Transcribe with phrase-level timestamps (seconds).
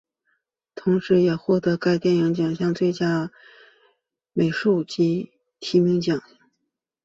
[0.73, 3.31] 同时也荣获该电影奖的最佳
[4.33, 6.35] 美术奖及提名奖项。